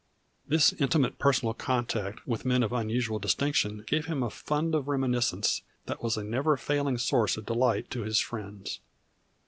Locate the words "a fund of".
4.23-4.87